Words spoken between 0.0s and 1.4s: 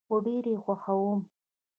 هو، ډیر یی خوښوم